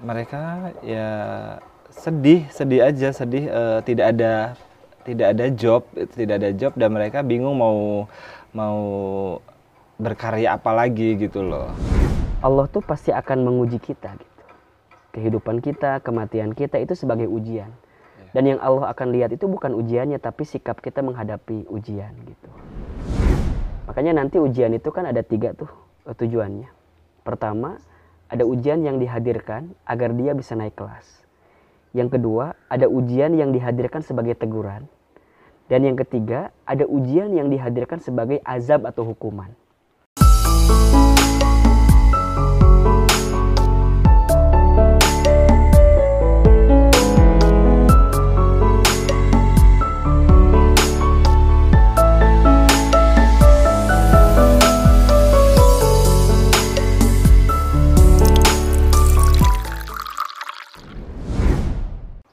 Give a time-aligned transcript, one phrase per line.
[0.00, 1.08] mereka ya
[1.92, 4.32] sedih sedih aja sedih eh, tidak ada
[5.06, 8.04] tidak ada job tidak ada job dan mereka bingung mau
[8.52, 8.80] mau
[9.96, 11.72] berkarya apa lagi gitu loh
[12.44, 14.44] Allah tuh pasti akan menguji kita gitu.
[15.16, 17.72] Kehidupan kita, kematian kita itu sebagai ujian.
[18.36, 22.50] Dan yang Allah akan lihat itu bukan ujiannya tapi sikap kita menghadapi ujian gitu.
[23.88, 25.66] Makanya nanti ujian itu kan ada tiga tuh
[26.04, 26.68] eh, tujuannya.
[27.24, 27.80] Pertama,
[28.26, 31.22] ada ujian yang dihadirkan agar dia bisa naik kelas.
[31.94, 34.84] Yang kedua, ada ujian yang dihadirkan sebagai teguran.
[35.66, 39.50] Dan yang ketiga, ada ujian yang dihadirkan sebagai azab atau hukuman.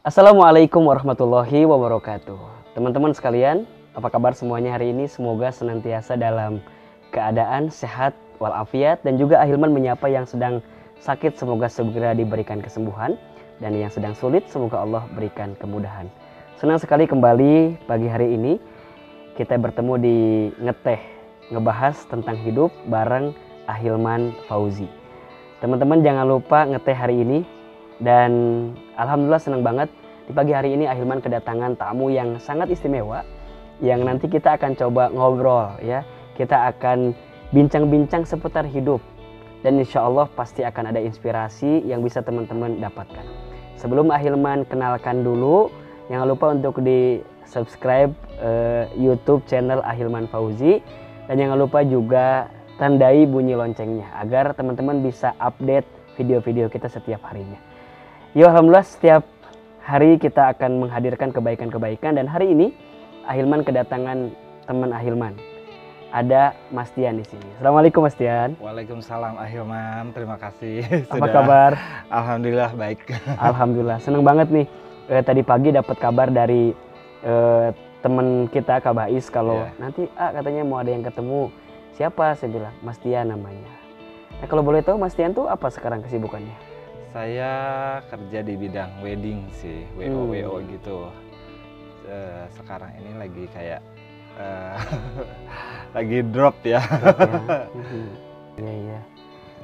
[0.04, 2.76] Assalamualaikum warahmatullahi wabarakatuh.
[2.76, 3.64] Teman-teman sekalian,
[3.96, 5.08] apa kabar semuanya hari ini?
[5.08, 6.60] Semoga senantiasa dalam
[7.16, 10.60] keadaan sehat walafiat dan juga Ahilman menyapa yang sedang
[11.00, 13.16] sakit semoga segera diberikan kesembuhan
[13.64, 16.12] dan yang sedang sulit semoga Allah berikan kemudahan.
[16.60, 18.60] Senang sekali kembali pagi hari ini
[19.40, 20.18] kita bertemu di
[20.68, 21.00] ngeteh
[21.48, 23.32] ngebahas tentang hidup bareng
[23.72, 24.92] Ahilman Fauzi.
[25.64, 27.64] Teman-teman jangan lupa ngeteh hari ini
[28.02, 28.32] dan
[28.98, 29.88] alhamdulillah senang banget
[30.34, 33.22] di pagi hari ini Ahilman kedatangan tamu yang sangat istimewa
[33.86, 36.02] yang nanti kita akan coba ngobrol ya.
[36.34, 37.14] Kita akan
[37.54, 38.98] bincang-bincang seputar hidup
[39.62, 43.22] dan insya Allah pasti akan ada inspirasi yang bisa teman-teman dapatkan.
[43.78, 45.70] Sebelum Ahilman kenalkan dulu,
[46.10, 48.10] jangan lupa untuk di subscribe
[48.42, 50.82] uh, YouTube channel Ahilman Fauzi
[51.30, 52.50] dan jangan lupa juga
[52.82, 55.86] tandai bunyi loncengnya agar teman-teman bisa update
[56.18, 57.62] video-video kita setiap harinya.
[58.34, 59.30] Ya Alhamdulillah setiap
[59.84, 62.72] hari kita akan menghadirkan kebaikan-kebaikan dan hari ini
[63.24, 64.32] Ahilman kedatangan
[64.64, 65.36] teman Ahilman.
[66.14, 67.48] Ada Mas Tian di sini.
[67.58, 68.54] Assalamualaikum Mas Tian.
[68.62, 71.72] Waalaikumsalam Ahilman terima kasih Apa kabar?
[72.08, 73.02] Alhamdulillah baik
[73.40, 74.66] Alhamdulillah seneng banget nih.
[75.12, 76.72] Eh, tadi pagi dapat kabar dari
[77.24, 77.68] eh,
[78.00, 79.72] teman kita Kak Bais kalau Iya.
[79.80, 81.52] nanti ah katanya mau ada yang ketemu.
[81.96, 82.36] Siapa?
[82.36, 83.72] Saya bilang Mas Tian namanya.
[84.40, 86.73] Nah, kalau boleh tahu Mas Tian tuh apa sekarang kesibukannya?
[87.14, 87.52] Saya
[88.10, 90.34] kerja di bidang wedding sih WO Hmm.
[90.34, 90.98] WO gitu
[92.04, 93.80] Eh, sekarang ini lagi kayak
[94.36, 94.76] eh,
[95.96, 96.84] lagi drop ya.
[98.54, 99.00] Iya iya.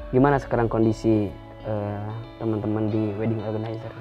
[0.09, 1.27] Gimana sekarang kondisi
[1.61, 3.91] eh, teman-teman di wedding organizer?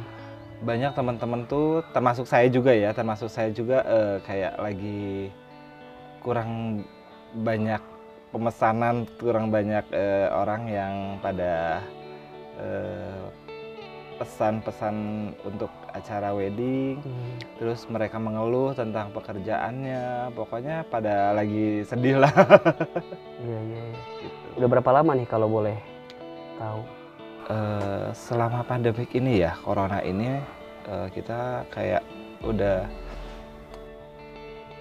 [0.59, 5.31] banyak teman-teman tuh termasuk saya juga ya termasuk saya juga eh, kayak lagi
[6.19, 6.83] kurang
[7.47, 7.79] banyak
[8.35, 11.79] pemesanan kurang banyak eh, orang yang pada
[12.59, 13.23] eh,
[14.19, 14.97] pesan-pesan
[15.47, 16.99] untuk acara wedding
[17.57, 22.35] terus mereka mengeluh tentang pekerjaannya pokoknya pada lagi sedih lah
[23.39, 23.81] Iya iya.
[23.87, 24.01] iya.
[24.19, 24.47] gitu.
[24.59, 25.79] Udah berapa lama nih kalau boleh
[26.59, 26.83] tahu?
[27.49, 30.43] Eh, selama pandemik ini ya corona ini
[30.85, 32.03] eh, kita kayak
[32.43, 32.85] udah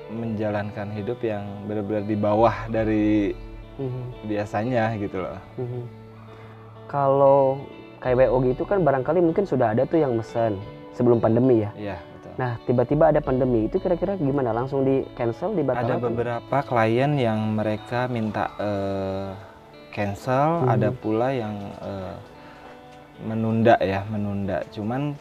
[0.07, 3.35] menjalankan hidup yang benar-benar di bawah dari
[3.77, 4.25] Mhm.
[4.25, 5.37] biasanya gitu loh.
[5.61, 5.83] Mhm.
[6.89, 7.61] Kalau
[7.97, 10.57] kayak WO gitu kan barangkali mungkin sudah ada tuh yang mesen
[10.93, 11.71] sebelum pandemi ya.
[11.73, 12.31] Iya betul.
[12.37, 14.53] Nah tiba-tiba ada pandemi itu kira-kira gimana?
[14.53, 15.99] Langsung di cancel Ada dibatalkan?
[16.01, 19.29] beberapa klien yang mereka minta eh,
[19.91, 20.69] cancel, Mhm.
[20.69, 22.15] ada pula yang eh,
[23.23, 24.61] menunda ya, menunda.
[24.69, 25.17] Cuman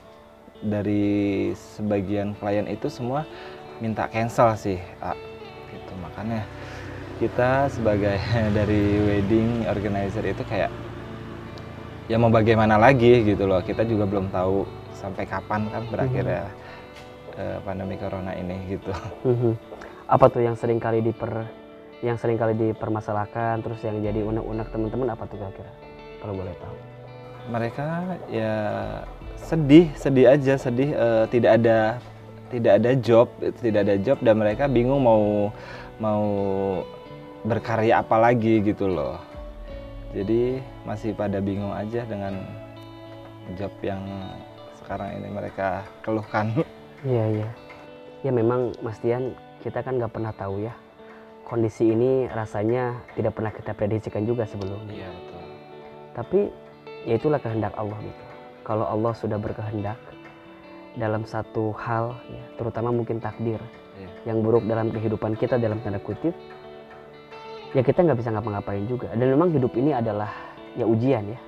[0.61, 3.25] dari sebagian klien itu semua
[3.81, 5.13] minta cancel sih, A.
[5.69, 5.93] gitu.
[6.01, 6.45] Makanya
[7.17, 8.17] kita sebagai
[8.57, 10.69] dari wedding organizer itu kayak
[12.07, 13.63] ya mau bagaimana lagi gitu loh.
[13.63, 16.47] Kita juga belum tahu sampai kapan kan berakhirnya
[17.37, 18.93] eh, pandemi corona ini gitu.
[19.27, 19.53] Mhm.
[20.07, 21.47] Apa tuh yang sering kali diper
[22.05, 25.73] yang sering kali dipermasalahkan terus yang jadi unek-unek teman-teman apa tuh kira-kira?
[26.23, 26.77] Kalau boleh tahu.
[27.47, 28.55] mereka ya
[29.39, 32.03] sedih sedih aja sedih eh, tidak ada
[32.51, 33.31] tidak ada job
[33.63, 35.55] tidak ada job dan mereka bingung mau
[36.03, 36.27] mau
[37.47, 39.23] berkarya apa lagi gitu loh
[40.17, 42.41] jadi masih pada bingung aja dengan
[43.55, 44.01] job yang
[44.81, 46.57] sekarang ini mereka keluhkan
[47.05, 47.49] Iya iya.
[48.25, 50.73] Ya memang Mas Tian kita kan nggak pernah tahu ya
[51.45, 54.91] kondisi ini rasanya tidak pernah kita prediksikan juga sebelumnya.
[54.91, 55.43] iya betul
[56.11, 56.41] Tapi
[57.07, 58.23] ya itulah kehendak Allah gitu.
[58.65, 60.01] Kalau Allah sudah berkehendak
[60.97, 63.61] dalam satu hal, ya, terutama mungkin takdir
[63.95, 64.11] Iya.
[64.33, 66.33] yang buruk dalam kehidupan kita dalam tanda kutip,
[67.77, 69.13] ya kita nggak bisa ngapa-ngapain juga.
[69.13, 70.33] Dan memang hidup ini adalah
[70.81, 71.39] ya ujian ya.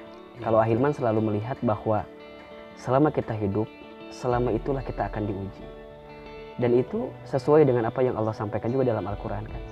[0.44, 2.04] Kalau Ahilman selalu melihat bahwa
[2.76, 3.64] selama kita hidup,
[4.12, 5.64] selama itulah kita akan diuji.
[6.60, 9.62] Dan itu sesuai dengan apa yang Allah sampaikan juga dalam Al-Quran kan.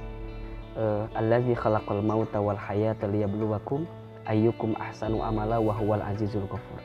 [0.76, 3.84] Uh, Allazi khalaqal mauta wal hayata liyabluwakum
[4.24, 6.80] ayyukum ahsanu amala wa huwal azizul ghafur.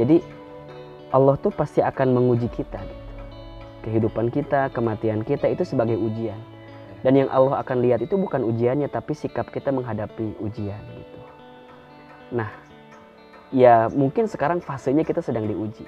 [0.00, 0.24] Jadi
[1.12, 3.04] Allah tuh pasti akan menguji kita gitu.
[3.82, 6.38] Kehidupan kita, kematian kita itu sebagai ujian.
[7.02, 11.20] Dan yang Allah akan lihat itu bukan ujiannya tapi sikap kita menghadapi ujian gitu.
[12.32, 12.50] Nah,
[13.50, 15.84] ya mungkin sekarang fasenya kita sedang diuji.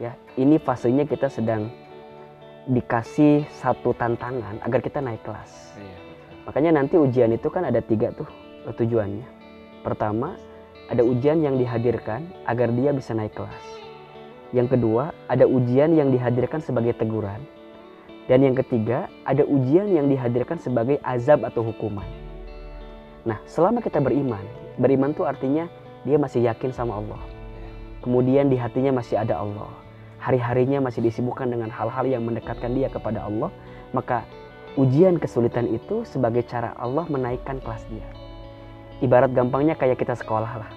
[0.00, 1.72] Ya, ini fasenya kita sedang
[2.68, 5.76] dikasih satu tantangan agar kita naik kelas.
[5.76, 5.98] Iya.
[6.48, 8.28] Makanya nanti ujian itu kan ada tiga tuh
[8.68, 9.24] tujuannya.
[9.80, 10.36] Pertama,
[10.92, 13.64] ada ujian yang dihadirkan agar dia bisa naik kelas.
[14.50, 17.38] Yang kedua, ada ujian yang dihadirkan sebagai teguran.
[18.30, 22.06] Dan yang ketiga, ada ujian yang dihadirkan sebagai azab atau hukuman.
[23.26, 24.46] Nah, selama kita beriman,
[24.78, 25.66] beriman tuh artinya
[26.06, 27.18] dia masih yakin sama Allah.
[28.06, 29.66] Kemudian di hatinya masih ada Allah.
[30.22, 33.50] Hari-harinya masih disibukkan dengan hal-hal yang mendekatkan dia kepada Allah.
[33.90, 34.22] Maka
[34.78, 38.06] ujian kesulitan itu sebagai cara Allah menaikkan kelas dia.
[39.02, 40.70] Ibarat gampangnya kayak kita sekolah lah.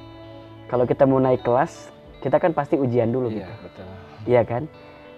[0.74, 1.94] Kalau kita mau naik kelas,
[2.26, 3.54] kita kan pasti ujian dulu Iya, gitu.
[3.62, 3.88] betul.
[4.26, 4.64] Iya kan?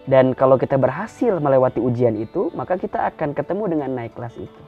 [0.06, 4.63] Dan kalau kita berhasil melewati ujian itu, maka kita akan ketemu dengan naik kelas itu.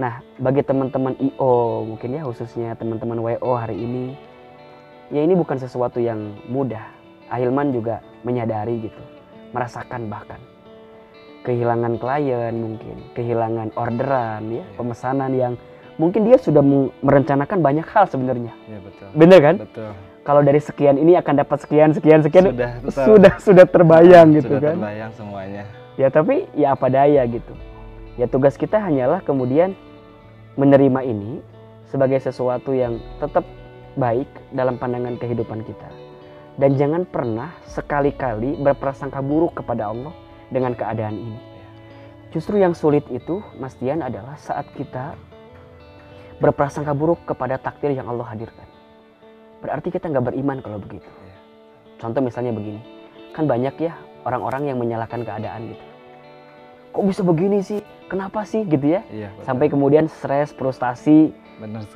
[0.00, 4.16] Nah, bagi teman-teman IO, mungkin ya khususnya teman-teman WO hari ini,
[5.12, 6.82] ya ini bukan sesuatu yang mudah.
[7.28, 9.02] Ahilman juga menyadari gitu,
[9.52, 10.40] merasakan bahkan
[11.44, 14.76] kehilangan klien mungkin, kehilangan orderan ya, Iya.
[14.80, 15.52] pemesanan yang
[16.00, 16.64] mungkin dia sudah
[17.04, 18.52] merencanakan banyak hal sebenarnya.
[18.66, 19.08] Iya, betul.
[19.12, 19.56] Bener kan?
[19.60, 19.92] Betul.
[20.24, 23.04] Kalau dari sekian ini akan dapat sekian sekian sekian Sudah, betul.
[23.04, 24.76] sudah sudah terbayang gitu Sudah kan.
[24.80, 25.62] terbayang semuanya.
[26.00, 27.52] Ya tapi ya apa daya gitu.
[28.16, 29.76] Ya tugas kita hanyalah kemudian
[30.56, 31.44] menerima ini
[31.92, 33.44] sebagai sesuatu yang tetap
[34.00, 35.88] baik dalam pandangan kehidupan kita.
[36.56, 40.14] Dan jangan pernah sekali-kali berprasangka buruk kepada Allah
[40.48, 41.38] dengan keadaan ini.
[42.30, 45.14] Justru yang sulit itu, Mas Dian, adalah saat kita
[46.42, 48.73] berprasangka buruk kepada takdir yang Allah hadirkan.
[49.64, 51.08] Berarti kita nggak beriman kalau begitu.
[51.08, 51.36] Iya.
[51.96, 52.84] Contoh misalnya begini,
[53.32, 53.96] kan banyak ya
[54.28, 55.84] orang-orang yang menyalahkan keadaan gitu.
[56.92, 57.80] Kok bisa begini sih?
[58.12, 59.00] Kenapa sih gitu ya?
[59.08, 59.44] Iya, betul.
[59.48, 61.32] Sampai kemudian stres, frustasi,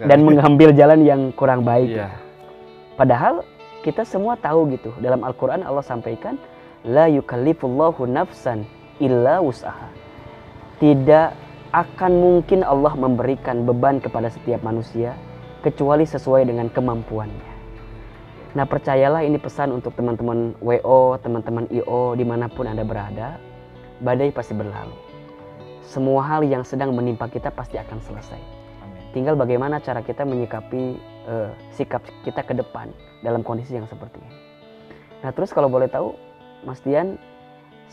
[0.09, 1.93] dan mengambil jalan yang kurang baik.
[1.93, 2.09] Iya.
[2.97, 3.45] Padahal
[3.85, 4.97] kita semua tahu gitu.
[5.05, 6.41] Dalam Al-Quran Allah sampaikan,
[6.89, 8.65] La yukallifullahu nafsan
[8.97, 9.93] illa wus'aha.
[10.81, 11.29] Tidak
[11.75, 15.13] akan mungkin Allah memberikan beban kepada setiap manusia
[15.61, 17.58] kecuali sesuai dengan kemampuannya.
[18.59, 23.39] Nah percayalah ini pesan untuk teman-teman WO, teman-teman IO di mana pun Anda berada,
[24.03, 24.99] badai pasti berlalu.
[25.87, 28.35] Semua hal yang sedang menimpa kita pasti akan selesai.
[28.83, 29.15] Amin.
[29.15, 30.99] Tinggal bagaimana cara kita menyikapi
[31.31, 32.91] eh, sikap kita ke depan
[33.23, 34.35] dalam kondisi yang seperti ini.
[35.23, 36.19] Nah terus kalau boleh tahu,
[36.67, 37.15] Mas Dian,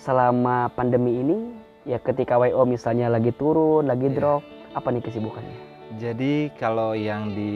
[0.02, 1.54] selama pandemi ini,
[1.86, 4.18] ya ketika WO misalnya lagi turun, lagi Iya.
[4.18, 4.42] drop,
[4.75, 5.57] apa nih kesibukannya?
[5.95, 7.54] Jadi kalau yang di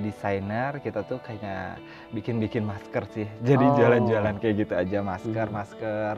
[0.00, 1.82] desainer kita tuh kayak
[2.14, 3.26] bikin-bikin masker sih.
[3.48, 3.74] Jadi Oh.
[3.74, 5.54] jualan-jualan kayak gitu aja masker, Mhm.
[5.54, 6.14] masker.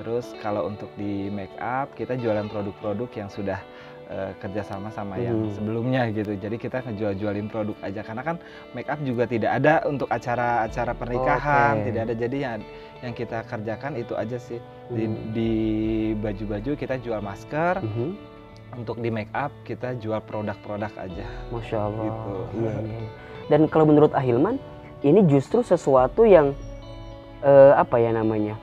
[0.00, 3.60] Terus kalau untuk di make up kita jualan produk-produk yang sudah
[4.12, 5.56] eh, kerjasama sama yang Mhm.
[5.56, 6.36] sebelumnya gitu.
[6.36, 8.36] Jadi kita ngejual-jualin produk aja karena kan
[8.76, 11.84] make up juga tidak ada untuk acara-acara pernikahan, Oke.
[11.88, 12.14] tidak ada.
[12.20, 12.60] Jadi yang
[13.00, 14.60] yang kita kerjakan itu aja sih.
[14.92, 15.16] Di, Hmm.
[15.32, 15.50] di
[16.12, 18.31] baju-baju kita jual masker, Mhm.
[18.76, 21.26] Untuk di make up kita jual produk-produk aja.
[21.52, 22.04] Masya Allah.
[22.08, 22.34] Gitu.
[22.62, 23.08] Iya, iya.
[23.50, 24.56] Dan kalau menurut Ahilman,
[25.04, 26.56] ini justru sesuatu yang
[27.44, 28.56] eh, apa ya namanya?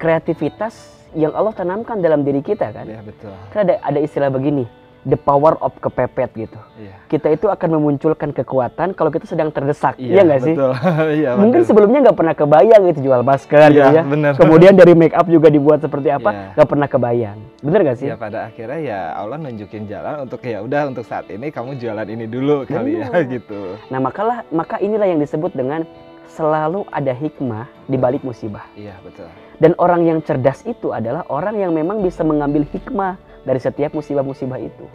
[0.00, 2.86] Kreativitas yang Allah tanamkan dalam diri kita kan.
[2.86, 3.34] Iya betul.
[3.50, 4.64] Kan ada ada istilah begini,
[5.02, 6.60] the power of kepepet gitu.
[6.76, 6.94] Iya.
[7.08, 9.96] Kita itu akan memunculkan kekuatan kalau kita sedang terdesak.
[9.96, 10.54] Iya nggak sih?
[10.54, 10.72] betul.
[11.20, 11.68] Iya Mungkin betul.
[11.72, 14.02] sebelumnya nggak pernah kebayang itu jual masker gitu Iya, ya.
[14.04, 14.32] benar.
[14.36, 16.30] Kemudian dari make up juga dibuat seperti apa?
[16.30, 16.46] Iya.
[16.56, 17.38] Nggak pernah kebayang.
[17.60, 18.08] Bener gak sih?
[18.08, 22.08] Ya pada akhirnya ya Allah nunjukin jalan untuk ya udah untuk saat ini kamu jualan
[22.08, 23.24] ini dulu kali ya Benar.
[23.28, 23.60] gitu.
[23.88, 25.84] Nah makalah maka inilah yang disebut dengan
[26.30, 28.64] selalu ada hikmah di balik musibah.
[28.72, 29.26] Iya betul.
[29.60, 34.58] Dan orang yang cerdas itu adalah orang yang memang bisa mengambil hikmah dari setiap musibah-musibah
[34.58, 34.86] itu.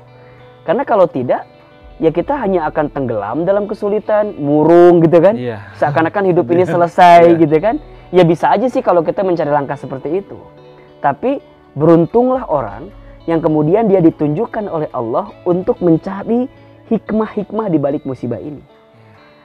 [0.66, 1.46] Karena kalau tidak,
[1.98, 5.38] ya kita hanya akan tenggelam dalam kesulitan, murung gitu kan.
[5.38, 5.62] Iya.
[5.78, 7.40] Seakan-akan hidup ini selesai Iya.
[7.42, 7.76] gitu kan.
[8.14, 10.38] Ya bisa aja sih kalau kita mencari langkah seperti itu.
[11.02, 11.42] Tapi
[11.76, 12.90] beruntunglah orang
[13.26, 16.46] yang kemudian dia ditunjukkan oleh Allah untuk mencari
[16.88, 18.62] hikmah-hikmah di balik musibah ini.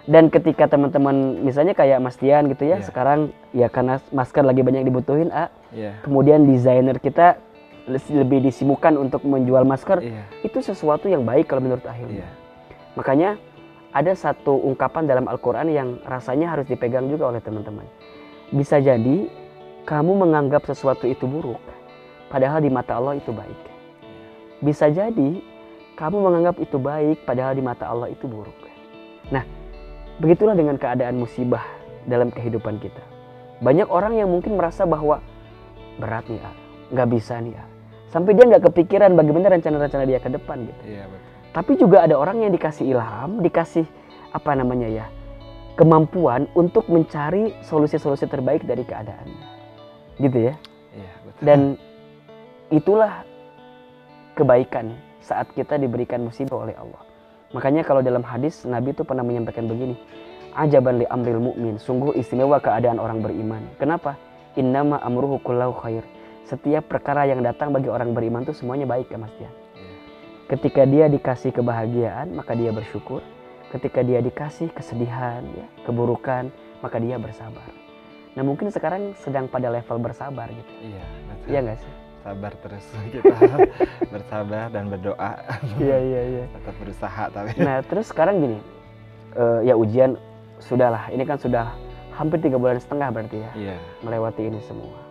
[0.05, 2.85] Dan ketika teman-teman misalnya kayak Mas Tian gitu ya, Iya.
[2.89, 3.21] sekarang
[3.53, 6.01] ya karena masker lagi banyak dibutuhin, A, Iya.
[6.03, 7.39] kemudian desainer kita
[7.91, 10.25] lebih disibukkan untuk menjual masker, Iya.
[10.47, 12.23] itu sesuatu yang baik kalau menurut Ahilman.
[12.23, 12.29] Iya.
[12.95, 13.31] Makanya
[13.91, 17.87] ada satu ungkapan dalam Al-Quran yang rasanya harus dipegang juga oleh teman-teman.
[18.55, 19.27] Bisa jadi
[19.87, 21.59] kamu menganggap sesuatu itu buruk,
[22.31, 23.61] padahal di mata Allah itu baik.
[24.63, 25.43] Bisa jadi
[25.99, 28.55] kamu menganggap itu baik, padahal di mata Allah itu buruk.
[29.31, 29.47] Nah,
[30.19, 31.63] begitulah dengan keadaan musibah
[32.07, 33.03] dalam kehidupan kita.
[33.61, 35.21] Banyak orang yang mungkin merasa bahwa
[36.01, 36.55] berat nih, ah,
[36.91, 37.67] nggak bisa nih, ah.
[38.11, 40.83] Sampai dia nggak kepikiran bagaimana rencana-rencana dia ke depan gitu.
[40.87, 41.29] Iya betul.
[41.51, 43.87] Tapi juga ada orang yang dikasih ilham, dikasih
[44.31, 45.07] apa namanya ya,
[45.75, 49.47] kemampuan untuk mencari solusi-solusi terbaik dari keadaannya.
[50.19, 50.55] Gitu ya.
[50.95, 51.43] Iya betul.
[51.43, 51.61] Dan
[52.71, 53.27] itulah
[54.39, 57.03] kebaikan saat kita diberikan musibah oleh Allah.
[57.51, 59.99] Makanya kalau dalam hadis Nabi itu pernah menyampaikan begini,
[60.55, 63.63] ajaban li amril mukmin, sungguh istimewa keadaan orang beriman.
[63.75, 64.15] Kenapa?
[64.55, 66.07] Innama amruhu kullahu khair.
[66.45, 69.53] Setiap perkara yang datang bagi orang beriman itu semuanya baik ya Mas Dian.
[69.77, 69.95] Iya.
[70.51, 73.23] Ketika dia dikasih kebahagiaan, maka dia bersyukur.
[73.71, 76.51] Ketika dia dikasih kesedihan, ya, keburukan,
[76.83, 77.71] maka dia bersabar.
[78.35, 80.73] Nah mungkin sekarang sedang pada level bersabar gitu.
[80.83, 81.47] Iya betul.
[81.51, 81.93] Iya nggak sih?
[82.21, 83.37] Sabar terus kita
[84.11, 85.33] bersabar dan berdoa.
[85.79, 86.45] Iya iya iya.
[86.51, 87.51] Tetap berusaha tapi.
[87.63, 88.59] Nah terus sekarang gini,
[89.35, 90.19] eh, ya ujian
[90.59, 91.11] sudahlah.
[91.15, 91.75] Ini kan sudah
[92.15, 93.77] hampir tiga bulan setengah berarti ya Iya.
[94.03, 95.10] melewati ini semua.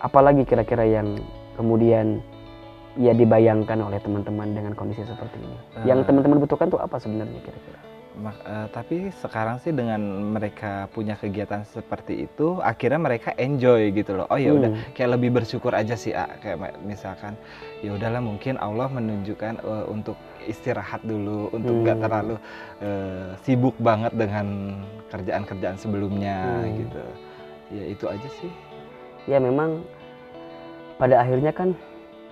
[0.00, 1.20] Apalagi kira-kira yang
[1.60, 2.24] kemudian
[2.98, 5.56] ya dibayangkan oleh teman-teman dengan kondisi seperti ini.
[5.86, 6.06] Yang Eh.
[6.10, 7.80] teman-teman butuhkan tuh apa sebenarnya kira-kira?
[8.20, 10.02] Eh, tapi sekarang sih dengan
[10.34, 14.26] mereka punya kegiatan seperti itu, akhirnya mereka enjoy gitu loh.
[14.28, 14.92] Oh ya udah, Hmm.
[14.92, 16.26] kayak lebih bersyukur aja sih, A.
[16.42, 17.38] kayak misalkan
[17.80, 22.04] ya udahlah mungkin Allah menunjukkan eh, untuk istirahat dulu, untuk nggak Hmm.
[22.04, 22.34] terlalu
[22.82, 24.76] eh, sibuk banget dengan
[25.08, 26.76] kerjaan-kerjaan sebelumnya Hmm.
[26.76, 27.04] gitu.
[27.72, 28.52] Ya itu aja sih.
[29.30, 29.86] Ya memang
[30.98, 31.78] pada akhirnya kan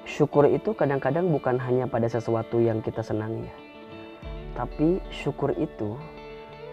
[0.02, 3.57] syukur itu kadang-kadang bukan hanya pada sesuatu yang kita senangi ya.
[4.59, 5.95] Tapi syukur itu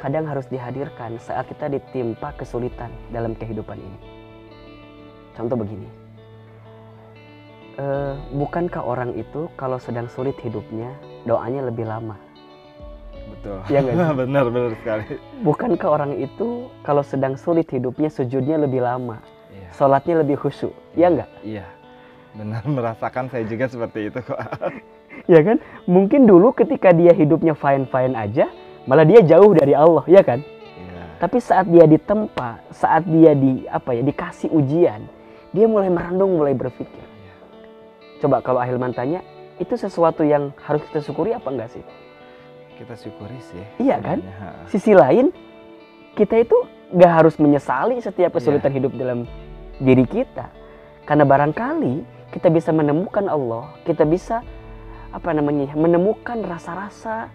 [0.02, 4.00] kadang harus dihadirkan saat kita ditimpa kesulitan dalam kehidupan ini.
[5.38, 5.86] Contoh begini.
[7.76, 10.96] Eh, bukankah orang itu kalau sedang sulit hidupnya
[11.28, 12.18] doanya lebih lama?
[13.30, 13.60] Betul.
[13.68, 14.16] Iya nggak sih?
[14.26, 15.04] benar benar sekali.
[15.44, 19.20] Bukankah orang itu kalau sedang sulit hidupnya sujudnya lebih lama?
[19.56, 19.68] Iya.
[19.72, 20.76] Sholatnya lebih khusyuk?
[20.94, 21.30] Ya nggak?
[21.42, 21.66] Iya.
[22.36, 24.36] Benar merasakan saya juga seperti itu kok.
[25.32, 25.58] ya kan
[25.88, 28.52] mungkin dulu ketika dia hidupnya fine fine aja
[28.84, 30.44] malah dia jauh dari Allah ya kan
[30.76, 31.04] Iya.
[31.18, 35.08] tapi saat dia ditempa saat dia di apa ya dikasih ujian
[35.50, 37.34] dia mulai merandung mulai berpikir Iya.
[38.20, 39.24] coba kalau Ahilman tanya
[39.56, 41.84] itu sesuatu yang harus kita syukuri apa enggak sih
[42.76, 43.64] Kita syukuri sih.
[43.80, 44.20] Iya kan?
[44.68, 45.32] sisi lain
[46.14, 46.60] kita itu
[46.92, 48.78] nggak harus menyesali setiap kesulitan Iya.
[48.78, 49.24] hidup dalam
[49.78, 50.50] diri kita
[51.04, 51.96] karena barangkali
[52.32, 54.42] kita bisa menemukan Allah kita bisa
[55.12, 57.32] apa namanya ya, menemukan rasa-rasa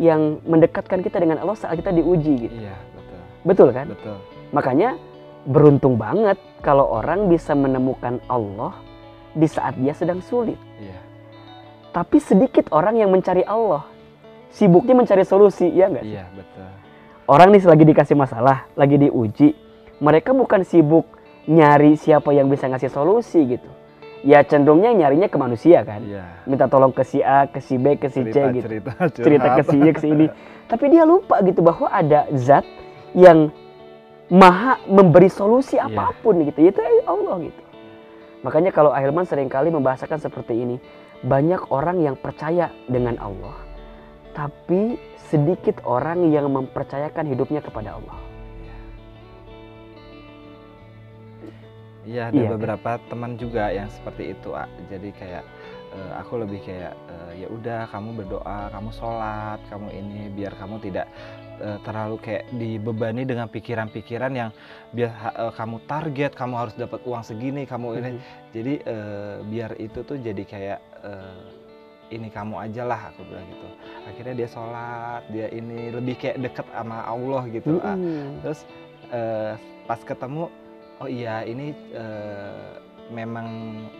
[0.00, 3.20] yang mendekatkan kita dengan Allah saat kita diuji gitu Iya, betul.
[3.44, 4.16] betul kan Betul.
[4.50, 4.90] makanya
[5.44, 8.76] beruntung banget kalau orang bisa menemukan Allah
[9.32, 10.98] di saat dia sedang sulit Iya.
[11.92, 13.84] tapi sedikit orang yang mencari Allah
[14.50, 16.68] sibuknya mencari solusi ya enggak Iya, betul.
[17.28, 19.54] orang nih lagi dikasih masalah, lagi diuji,
[20.00, 21.06] mereka bukan sibuk
[21.48, 23.70] nyari siapa yang bisa ngasih solusi gitu.
[24.20, 26.04] Ya cenderungnya nyarinya ke manusia kan.
[26.04, 26.44] Iya.
[26.44, 28.66] Minta tolong ke si A, ke si B, ke si C cerita, gitu.
[28.68, 30.26] cerita, Cerita ke si Y, ke si ini.
[30.70, 32.68] Tapi dia lupa gitu bahwa ada zat
[33.16, 33.48] yang
[34.28, 35.88] maha memberi solusi Iya.
[35.88, 36.60] apa pun gitu.
[36.60, 37.62] Itu Allah gitu.
[38.44, 40.76] Makanya kalau Ahilman sering kali membahasakan seperti ini.
[41.20, 43.56] Banyak orang yang percaya dengan Allah.
[44.32, 44.96] Tapi
[45.28, 48.16] sedikit orang yang mempercayakan hidupnya kepada Allah.
[52.08, 52.52] Iya, ada Iya, kan?
[52.56, 54.64] beberapa teman juga yang seperti itu, A.
[54.88, 55.44] Jadi kayak
[55.92, 60.80] eh, aku lebih kayak eh, ya udah kamu berdoa, kamu sholat, kamu ini biar kamu
[60.80, 61.06] tidak
[61.60, 64.50] eh, terlalu kayak dibebani dengan pikiran-pikiran yang
[64.96, 68.10] biar eh, kamu target, kamu harus dapat uang segini, kamu ini.
[68.16, 68.20] Mhm.
[68.56, 71.40] Jadi eh, biar itu tuh jadi kayak eh,
[72.10, 73.68] ini kamu aja lah aku bilang gitu.
[74.08, 77.78] Akhirnya dia sholat, dia ini lebih kayak deket sama Allah gitu.
[77.84, 77.94] A.
[77.94, 78.42] Mm-mm.
[78.42, 78.60] Terus
[79.14, 79.54] eh,
[79.86, 80.50] pas ketemu,
[81.00, 82.70] oh iya ini eh,
[83.10, 83.48] memang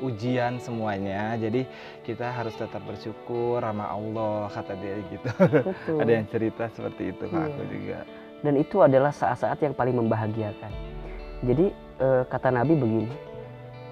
[0.05, 1.35] ujian semuanya.
[1.35, 1.67] Jadi
[2.07, 5.29] kita harus tetap bersyukur sama Allah kata dia gitu.
[5.35, 5.99] Betul.
[6.05, 7.47] Ada yang cerita seperti itu ke Iya.
[7.51, 7.99] aku juga.
[8.41, 10.73] Dan itu adalah saat-saat yang paling membahagiakan.
[11.45, 11.67] Jadi
[12.01, 13.11] eh, kata Nabi begini,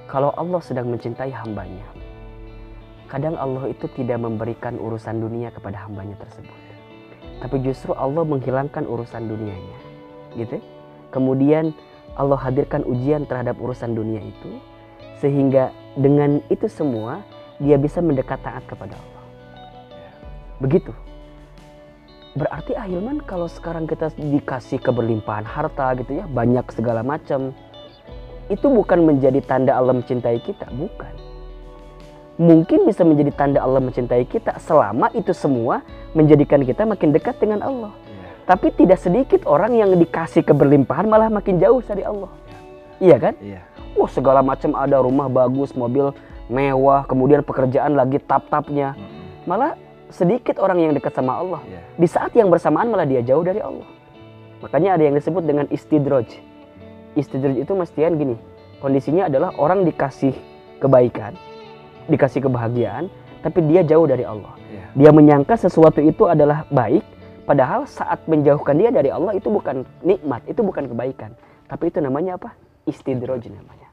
[0.09, 1.85] kalau Allah sedang mencintai hambanya,
[3.11, 6.57] kadang Allah itu tidak memberikan urusan dunia kepada hambanya tersebut.
[7.38, 9.79] Tapi justru Allah menghilangkan urusan dunianya.
[10.37, 10.61] Gitu.
[11.09, 11.73] Kemudian
[12.15, 14.57] Allah hadirkan ujian terhadap urusan dunia itu
[15.19, 17.21] sehingga dengan itu semua
[17.59, 19.25] dia bisa mendekat taat kepada Allah.
[20.62, 20.95] Begitu.
[22.38, 27.50] berarti ahilman kalau sekarang kita dikasih keberlimpahan harta gitu ya banyak segala macam
[28.47, 31.19] itu bukan menjadi tanda Allah mencintai kita bukan
[32.38, 35.83] mungkin bisa menjadi tanda Allah mencintai kita selama itu semua
[36.15, 37.93] menjadikan kita makin dekat dengan Allah.
[38.49, 42.33] Tapi tidak sedikit orang yang dikasih keberlimpahan malah makin jauh dari Allah
[42.99, 43.69] iya kan Iya.
[43.99, 46.14] Wah segala macam ada rumah bagus, mobil
[46.47, 48.95] mewah, kemudian pekerjaan lagi tap-tapnya.
[48.95, 49.50] Mm-mm.
[49.50, 49.75] Malah
[50.09, 51.61] sedikit orang yang dekat sama Allah.
[51.67, 51.81] Iya.
[51.99, 53.90] Di saat yang bersamaan malah dia jauh dari Allah.
[54.62, 56.31] Makanya ada yang disebut dengan istidroj.
[57.19, 58.38] Istidroj itu mestian gini,
[58.78, 60.35] kondisinya adalah orang dikasih
[60.78, 61.35] kebaikan,
[62.07, 63.11] dikasih kebahagiaan,
[63.43, 64.55] tapi dia jauh dari Allah.
[64.71, 64.87] Iya.
[64.95, 67.02] Dia menyangka sesuatu itu adalah baik,
[67.49, 71.33] padahal saat menjauhkan dia dari Allah itu bukan nikmat, itu bukan kebaikan.
[71.64, 72.52] Tapi itu namanya apa?
[72.85, 73.88] Istidroj namanya.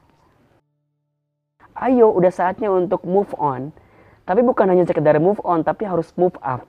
[1.76, 3.72] Ayo, udah saatnya untuk move on.
[4.28, 6.68] Tapi bukan hanya sekedar move on, tapi harus move up.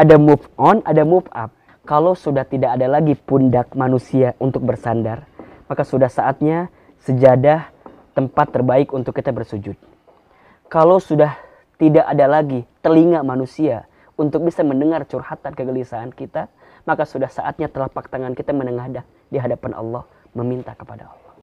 [0.00, 1.52] Ada move on, ada move up.
[1.84, 5.28] Kalau sudah tidak ada lagi pundak manusia untuk bersandar,
[5.68, 6.72] maka sudah saatnya
[7.04, 7.68] sejadah
[8.16, 9.76] tempat terbaik untuk kita bersujud.
[10.72, 11.36] Kalau sudah
[11.76, 16.46] tidak ada lagi telinga manusia untuk bisa mendengar curhatan kegelisahan kita,
[16.86, 19.02] maka sudah saatnya telapak tangan kita menengadah
[19.32, 20.04] di hadapan Allah
[20.36, 21.23] meminta kepada Allah.